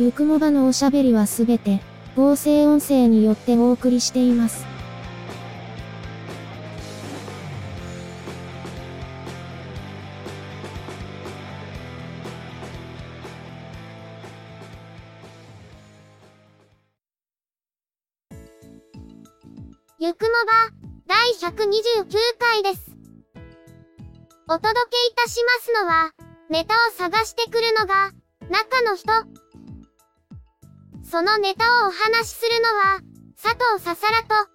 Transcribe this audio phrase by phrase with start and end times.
[0.00, 1.82] ゆくもばのおしゃべりはすべて、
[2.16, 4.64] 合成音声によってお送りしています。
[19.98, 20.70] ゆくもば、
[21.06, 22.06] 第129
[22.38, 22.90] 回です。
[24.48, 26.10] お届けいたしますのは、
[26.48, 28.12] ネタを探してくるのが、
[28.48, 29.39] 中の人。
[31.10, 33.00] そのネタをお話しするのは、
[33.36, 34.48] 佐藤ささらと、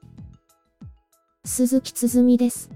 [1.43, 2.69] 鈴木つづみです。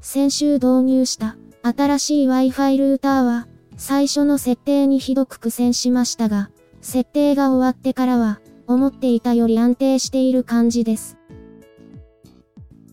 [0.00, 11.18] 先週導入した新しい Wi-Fi ルーターは最初の設定にひどく苦戦しましたが、設定が終わってからは思っていたより安定している感じです。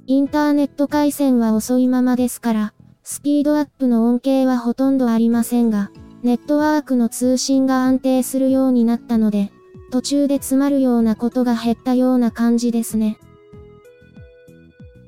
[0.08, 9.52] インターネット回線は遅いままですから、スピードアップの恩恵はほとんどありませんが、ネットワークの通信が安定するようになったので、
[9.92, 13.18] 途中で詰まるようなことが減ったような感じですね。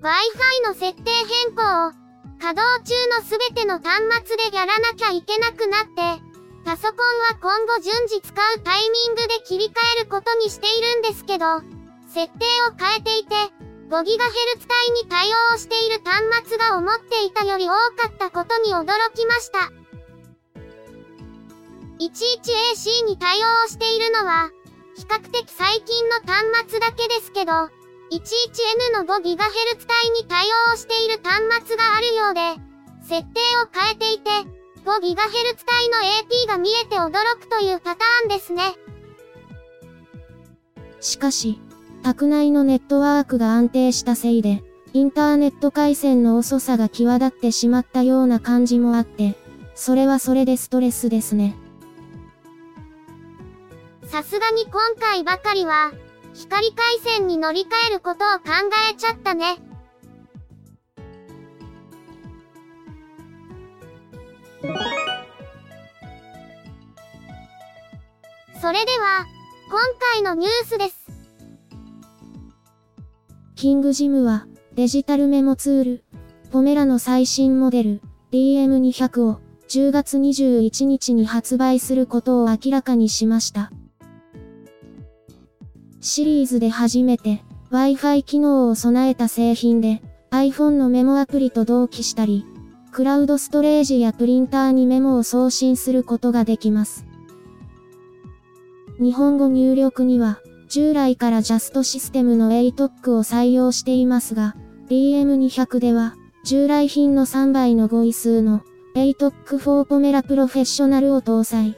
[0.01, 1.11] Wi-Fi の設定
[1.45, 1.91] 変更を
[2.39, 6.23] 稼働中のすべての端末でやらなきゃいけなくなって、
[6.65, 6.97] パソコン
[7.29, 11.45] は今後順次使うタイミングで切り替えることにしているんですけど、
[12.07, 13.35] 設定を変えていて、
[13.89, 19.80] 5GHz 帯に対応している端末が思っていたより多かったことに驚きました。
[22.01, 24.49] 11AC に対応しているのは、
[24.95, 29.37] 比較的最近の端末だけですけど、11N の 5GHz 帯
[30.19, 32.41] に対応している端末があるようで、
[33.03, 34.31] 設定を変えていて、
[34.83, 38.63] 5GHz 帯の AP が見えて驚くというパターンですね。
[41.01, 41.59] しかし、
[42.01, 44.63] 宅内のネットワークが安定したせいで、
[44.93, 49.37] インターネット回線の遅さが際立ってしまったような感じもあって、
[49.75, 51.55] それはそれでストレスですね。
[54.11, 55.93] さすがに今回ばかりは、
[56.33, 58.43] 光回線に乗り換えることを考
[58.91, 59.55] えちゃったね。
[68.61, 69.25] それでは、
[69.69, 69.79] 今
[70.13, 71.07] 回のニュースです。
[73.55, 76.03] キングジムは、デジタルメモツール、
[76.51, 78.01] ポメラの最新モデル、
[78.33, 79.39] DM200 を、
[79.69, 83.71] 10月21日に発売することを明らかにしました。
[86.01, 90.01] シリーズで初めて、Wi-Fi 機能を備えた製品で、
[90.31, 92.45] iPhone のメモアプリと同期したり、
[92.91, 97.05] クラウドストレージやプリンターにメモを送信することができます。
[98.99, 104.55] 日本語入力には、従来からジャストシステムの ATOC を採用していますが、
[104.89, 108.63] DM200 では、従来品の3倍の語彙数の
[108.95, 111.77] ATOC for Pomera Professional を搭載。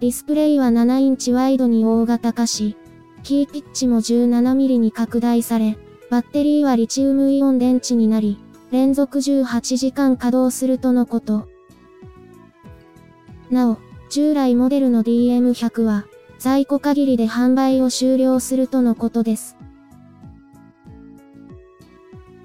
[0.00, 2.74] ディスプレイは7インチワイドに大型化し、
[3.22, 5.76] キーピッチも 17mm に拡大され、
[6.08, 8.38] バッテリーはリチウムイオン電池になり、
[8.70, 11.48] 連続18時間稼働するとのこと。
[13.50, 13.76] なお、
[14.08, 16.06] 従来モデルの DM100 は、
[16.38, 19.58] 在庫限りで販売を終了するとのことです。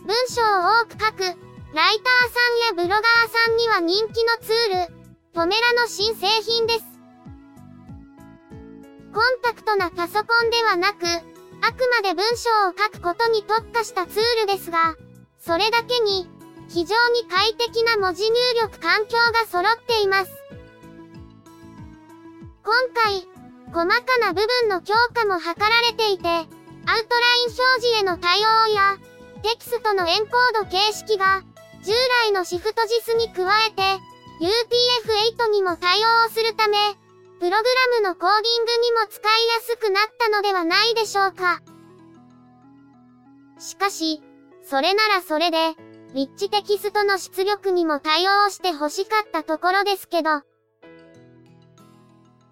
[0.06, 1.22] 文章を多く書く、
[1.74, 2.32] ライター
[2.74, 3.02] さんやブロガー
[3.32, 4.94] さんには人気のツール、
[5.34, 6.95] ポメラの新製品です。
[9.16, 14.98] コンパクトなパソコンではなく、あくまで文章を書くことに特化したツールですが、
[15.40, 16.28] それだけに、
[16.68, 20.32] 非常に快適な文字入力環境が揃っています。
[22.66, 23.26] 今回、
[23.72, 28.98] 細かな部分の強化も図られていて、アウトライン表示への対応や、
[29.44, 31.42] テキストのエンコード形式が、
[31.86, 31.94] 従
[32.26, 33.82] 来のシフト JIS に加えて、
[34.42, 36.98] UTF-8 にも対応するため、
[37.40, 37.62] プログラ
[38.00, 41.62] ムのコーディングにも使いやすくなったのではないでしょうか。
[43.60, 44.22] しかし、
[44.64, 45.58] それならそれで、
[46.14, 50.30] ウィッチテキストの出力にも対応して欲しかったところですけど。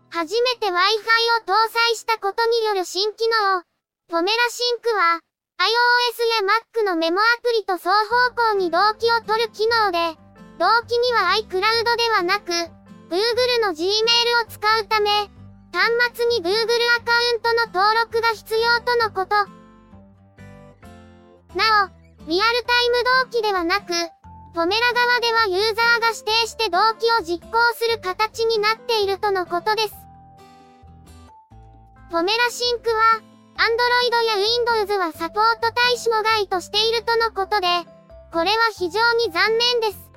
[0.10, 3.64] 初めて Wi-Fi を搭載したことによる新機能、
[4.10, 5.20] ポメラシンクは、
[5.60, 5.66] iOS
[6.46, 10.20] や Mac のメモアプリと双方向に同期を取る機能で、
[10.60, 12.52] 同期には iCloud ではなく、
[13.14, 13.86] Google の Gmail
[14.42, 15.30] を使うため、端
[16.16, 19.36] 末に Google アカウントの登録が必要とのこと。
[21.56, 23.94] なお、リアルタイム同期ではなく、
[24.56, 29.94] ポメラ側ではユーザーが指定して同期を実行する形になっているとのことです。
[32.10, 33.22] ポメラシンクは、
[33.58, 37.68] Android や Windows はサポート対象外としているとのことで、
[38.32, 40.13] これは非常に残念です。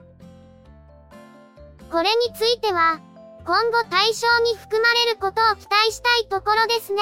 [1.91, 3.01] これについては、
[3.45, 7.01] 今後対象に含まれることを期待したいところですね。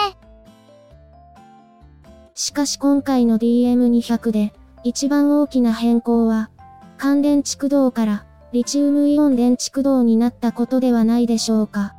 [2.35, 4.53] しかし今回の DM200 で、
[4.83, 6.51] 一番大きな変更は、
[6.99, 11.95] 乾電池駆動からリチウムイオン電池駆動になったことではないでしょうか。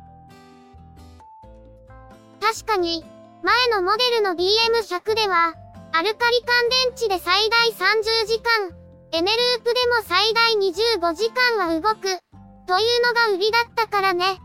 [2.40, 3.04] 確かに、
[3.42, 5.54] 前のモデルの DM100 では、
[5.92, 8.76] アルカリ乾電池で最大30時間、
[9.12, 12.25] エネループでも最大25時間は動く、
[12.66, 14.40] というのが売りだったからね。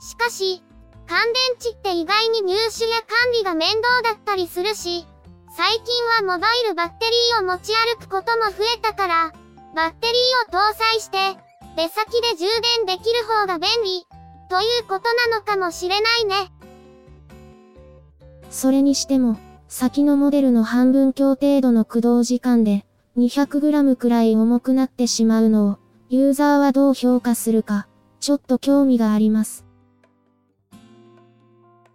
[0.00, 0.62] しかし、
[1.08, 5.06] 乾電池って意外に入手や管理が面倒だったりするし、
[5.56, 9.32] 最近はモバイルバッテリーを持ち歩くことも増えたから、
[9.74, 11.18] バッテリーを搭載して、
[11.76, 12.46] 出先で充
[12.76, 14.04] 電できる方が便利、
[14.48, 16.52] ということなのかもしれないね。
[18.50, 19.38] それにしても、
[19.68, 22.84] 先のモデルの半分強程度の駆動時間で、
[23.16, 27.88] 200g くらい重くなってしまうのを、ユーザーはどう評価するか、
[28.20, 29.64] ちょっと興味があります。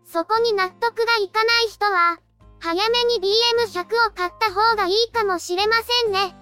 [0.04, 2.19] そこに納得がいかない人は、
[2.60, 6.36] 早めに BM100 を買った方がいいかもしれませんね。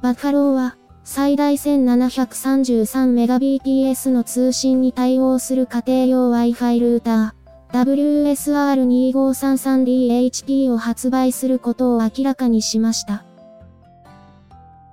[0.00, 13.24] バッファローは、最大 1733Mbps の通信に対応する家庭用 Wi-Fi ルーター、WSR2533DHP を発売することを明らかにしました。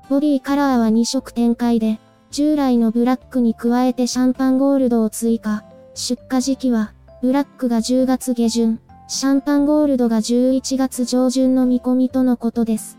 [0.09, 1.99] ボディカラーは2色展開で、
[2.31, 5.63] 従来のブラックに加えてシャンパンゴールドを追加。
[5.93, 12.98] 出荷時期は、ブラックが10月下旬、シャンパンゴールドが11月上旬の見込みとのことです。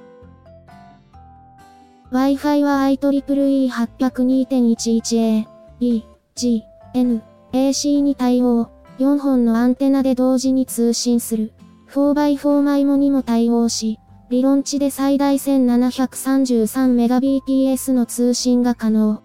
[2.11, 5.47] Wi-Fi は IEEE802.11a、
[5.79, 6.05] B、
[6.35, 7.23] G、N、
[7.53, 8.69] AC に対応。
[8.99, 11.53] 4本のアンテナで同時に通信する。
[11.93, 19.23] 4x4 マイモにも対応し、理論値で最大 1733Mbps の通信が可能。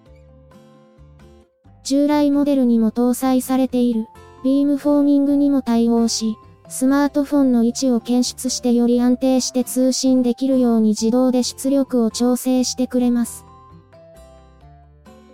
[1.84, 4.06] 従来モデルにも搭載されている、
[4.44, 6.38] ビームフォーミングにも対応し、
[6.68, 13.46] スマートフォンの位置を検出してより安定して通信できるように自動で出力を調整してくれます。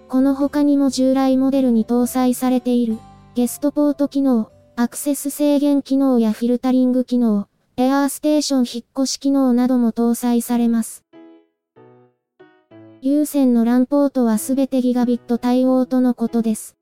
[0.10, 2.98] この他にも従来モデルに搭載されている、
[3.33, 11.06] ゲストポート機能、アクセス制限機能やフィルタリング機能、エアーステーション引っ越し機能なども搭載されます。
[13.01, 16.75] 有線の LAN ポートはすべてギガビット対応とのことです。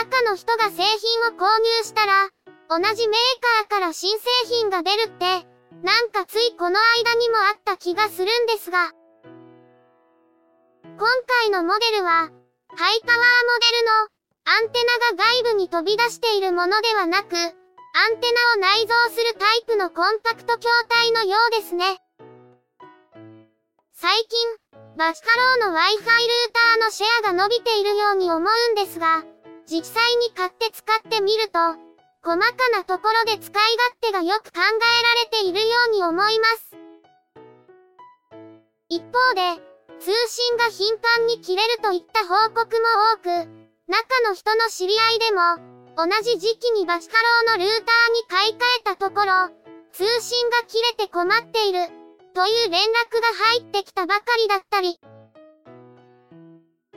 [0.00, 0.82] 中の人が製品
[1.28, 2.30] を購入したら、
[2.70, 5.46] 同じメーカーから新製品が出るって、
[5.82, 8.92] なんかついこの間にもあった気がするんですが。
[10.84, 11.06] 今
[11.42, 12.30] 回のモデルは、
[12.76, 13.28] ハイパワーモ
[13.60, 14.08] デルの
[14.46, 14.80] アンテ
[15.16, 21.84] ナが外部に飛び出しているものではなく、アンテナを内蔵するタイプのコンパクト筐体のようですね。
[23.92, 24.38] 最近、
[24.96, 29.24] バッファローの Wi-Fi ルーターのシェアが伸びているように思うんですが、
[29.70, 31.60] 実際に買って使ってみると、
[32.26, 36.76] 細かなところで使い勝手がよく考えられているように思います。
[38.88, 39.62] 一方で、
[40.00, 42.66] 通信が頻繁に切れるといった報告も
[43.14, 43.28] 多く、
[43.86, 45.40] 中の人の知り合いでも、
[45.96, 49.54] 同じ時期にバスハローのルーターに買い替えたところ、
[49.92, 51.86] 通信が切れて困っている、
[52.34, 54.98] という連絡が入ってきたばかりだったり。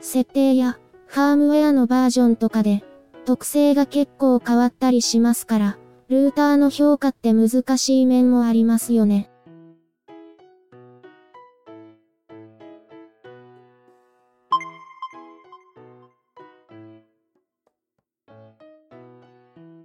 [0.00, 0.76] 設定や、
[1.06, 2.84] ファームウェアのバージョンとかで、
[3.24, 9.30] 特性が結構変わったりしますから、ルーターの評価って難しい面もありますよね。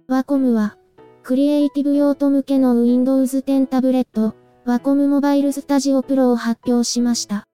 [0.08, 0.76] ワコムは、
[1.22, 4.34] クリエイティブ用途向けの Windows 10タブレット、
[4.64, 7.46] ワコムモバイルスタジオプロを発表しました。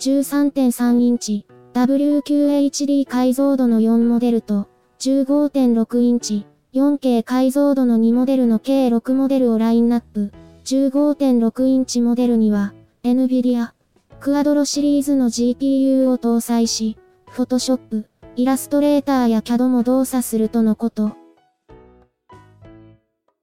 [0.00, 10.32] 13.3インチ、WQHD 解像度の4モデルと、15.6インチ、4K 解像度の2モデルの計6モデルをラインナップ。
[10.64, 13.70] 15.6インチモデルには、NVIDIA、
[14.20, 16.96] クアドロシリーズの GPU を搭載し、
[17.34, 18.04] Photoshop、
[18.36, 21.12] イラストレーターや CAD も動作するとのこと。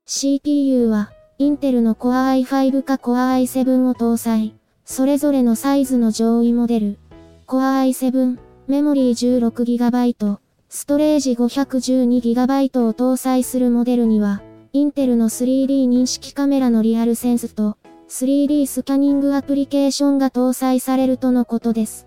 [0.06, 4.56] CPU は、インテルの Core i5 か Core i7 を搭載。
[4.86, 6.98] それぞれのサイズの上位モデル。
[7.48, 8.38] Core i7、
[8.68, 10.38] メモリー 16GB、
[10.68, 14.42] ストレージ 512GB を搭載するモデルには、
[14.74, 17.78] インテルの 3D 認識カメラのリアルセンスと、
[18.10, 22.06] 3D スキャニングアプリケーションが搭載されるとのことです。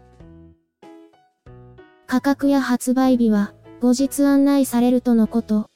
[2.06, 5.70] 価格や発売日は、後日案内されるとのこと。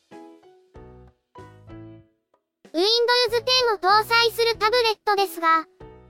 [2.75, 2.85] Windows
[3.71, 5.65] 10を搭載するタブレットですが、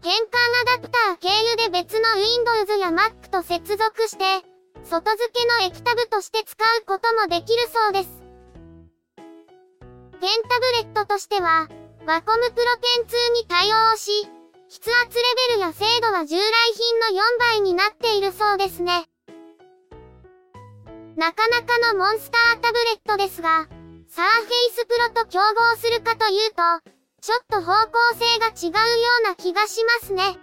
[0.04, 0.37] 変換
[0.76, 4.44] アダプター経由で別の Windows や Mac と接続して、
[4.84, 8.23] 外付けの液タブとして使うこともできるそうです。
[10.20, 11.68] ペンタブレットとしては、
[12.04, 12.64] ワコムプロ
[12.99, 14.11] ペン2に対応し、
[14.68, 16.42] 筆圧レベルや精度は従来
[16.76, 19.08] 品の4倍になっているそうですね。
[21.16, 23.68] なかなかのモンスタータブレットですが、
[24.09, 26.94] Surface Pro と競合するかというと、
[27.26, 28.81] ちょっと方向性が違うよ
[29.25, 30.37] うな気がしますね。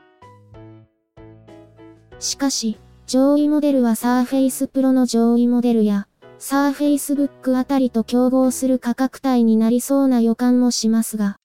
[2.18, 6.08] しかし、上位モデルは Surface Pro の上位モデルや、
[6.40, 11.38] Surface Book あたりと競合する価格帯になりそうな予感もしますが。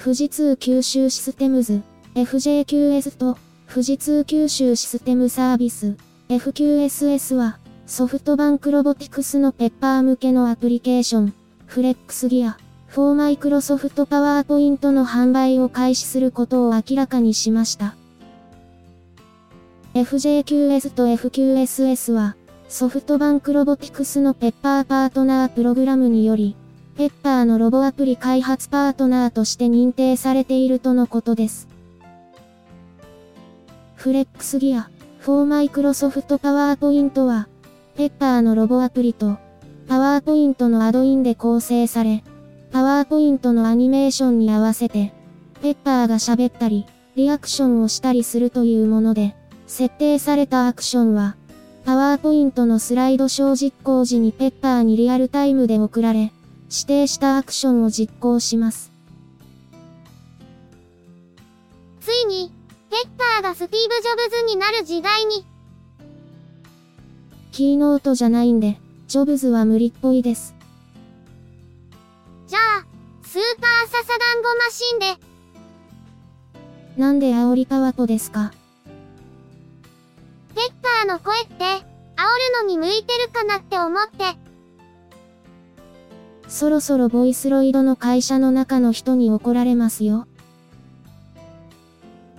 [0.00, 1.82] 富士通九州システムズ
[2.14, 3.36] FJQS と
[3.70, 5.94] 富士通九州システムサービス
[6.30, 11.34] FQSS はソフトバンクロボティクスのペッパー向けのアプリケーション
[11.66, 12.56] フレックスギア
[12.86, 17.94] フォーマイクロソフトパワーポイントの販売を開始することを明らかにしました。
[19.92, 22.36] FJQS と FQSS は
[22.70, 26.56] ソフトバンクロボティクスのペッパーパートナープログラムにより
[26.96, 31.77] ペッパーのロボアプリ開発パートナーとして認定されているとのことです。
[33.98, 37.48] フレックスギア for Microsoft PowerPoint は、
[37.96, 39.38] Pepper のロボアプリと、
[39.88, 42.22] PowerPoint のアドインで構成され、
[42.70, 45.12] PowerPoint のアニメーションに合わせて、
[45.62, 46.86] ペッパーが喋ったり、
[47.16, 49.34] リアクションをしたりするというもので、
[49.66, 51.34] 設定されたアクションは、
[51.84, 56.32] PowerPoint のスライドショー実行時に Pepper にリアルタイムで送られ、
[56.70, 58.92] 指定したアクションを実行します。
[63.68, 65.44] スティーブ・ジョブズになる時代に。
[67.52, 70.54] キーノートじゃないんで、ジョブズは無理っぽいです。
[72.46, 72.86] じゃあ、
[73.22, 75.06] スーパーササダンゴマシンで。
[76.96, 78.52] なんで煽りパワポですか？
[80.54, 81.84] ペッパーの声って、煽る
[82.62, 84.38] のに向いてるかなって思って。
[86.48, 90.26] そろそろボイスロイドの会社の中の人に怒られますよ。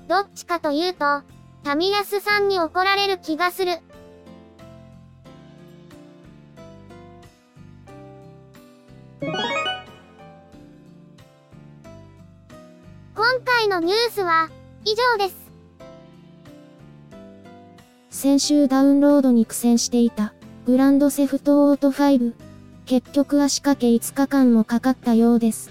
[0.09, 1.21] どっちかというと、
[1.63, 3.77] タミヤスさんに怒られる気がする。
[9.21, 9.35] 今
[13.45, 14.49] 回のニュースは、
[14.83, 15.37] 以上です。
[18.09, 20.33] 先週ダウンロードに苦戦していた、
[20.65, 22.33] グランドセフトオート5。
[22.87, 25.69] 結局足掛け5日間もかかったようです。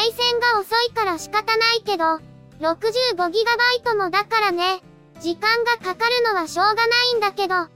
[0.00, 2.04] 回線が遅いから仕方ないけど、
[2.60, 4.80] 65GB もだからね、
[5.20, 7.68] 時間がかかるのはしょうがないんだけど。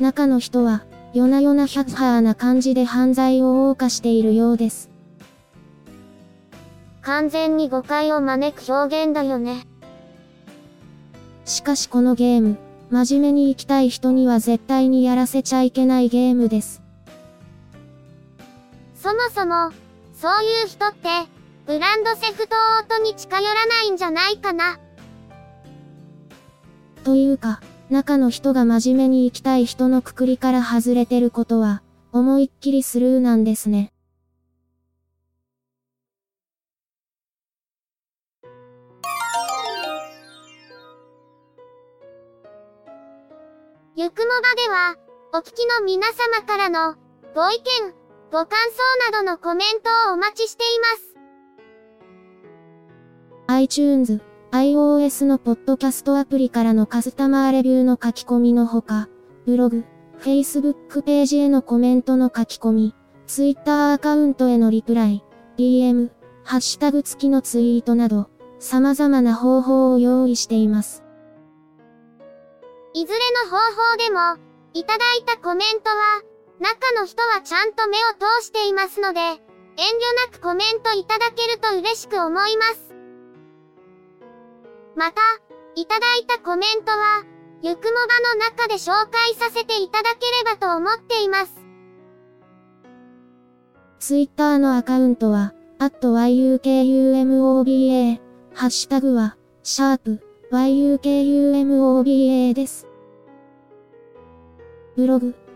[0.00, 4.88] 中の人は、夜な夜なヒャッハーな感じで犯罪を謳歌しているようです。
[7.02, 9.66] 完全に誤解を招く表現だよね。
[11.44, 12.56] しかしこのゲーム、
[12.90, 16.80] 真面目に行きたい人には絶対にやらせちゃいけないゲームです。
[18.94, 19.72] そもそも、
[20.16, 21.08] そういう人って、
[21.66, 24.78] グランドセフトオートに近寄らないんじゃないかな。
[27.04, 31.82] というか、中の人が真面目に行きたい人のくくりから外れてることは、
[32.12, 33.92] 思いっきりスルーなんですね。
[43.96, 44.96] ゆくもばでは、
[45.34, 46.94] お聞きの皆様からの、
[47.34, 51.16] ご意見、ご感想などのコメントをお待ちしています。
[53.46, 59.08] iTunes、iOS のポッドキャストアプリからのカスタマーレビューの書き込みのほか、
[59.46, 59.84] ブログ、
[60.18, 62.94] Facebook ページへのコメントの書き込み、
[63.28, 65.24] Twitter アカウントへのリプライ、
[65.56, 66.10] DM、
[66.42, 68.28] ハッシュタグ付きのツイートなど、
[68.58, 71.04] 様々な方法を用意しています。
[72.92, 73.56] いずれの方
[73.92, 74.42] 法でも、
[74.74, 76.22] いただいたコメントは、
[76.60, 79.38] 中の人はちゃんと目を通していますので、遠慮
[80.30, 82.94] なくコメントいただけると嬉しく思います。
[84.96, 85.20] また、
[85.74, 87.24] いただいたコメントは、
[87.62, 87.90] ゆくもば
[88.34, 90.20] の中で紹介させていただけ
[90.50, 91.54] ればと思っています。
[93.98, 98.18] ツイッターのアカウントは、yukumoba、
[98.54, 102.86] ハッシュタグは、シャープ、yukumoba です。
[104.96, 105.34] ブログ、